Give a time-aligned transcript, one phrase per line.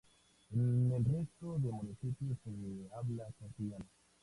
[0.55, 2.49] En el resto de municipios se
[2.97, 3.85] habla castellano.